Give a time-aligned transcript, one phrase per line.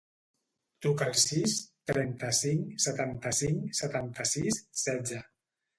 [0.85, 1.53] Truca al sis,
[1.91, 5.27] trenta-cinc, setanta-cinc, setanta-sis, setze.